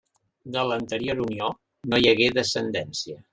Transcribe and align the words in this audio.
De 0.55 0.61
l'anterior 0.71 1.21
unió 1.25 1.51
no 1.93 2.01
hi 2.05 2.09
hagué 2.13 2.31
descendència. 2.39 3.21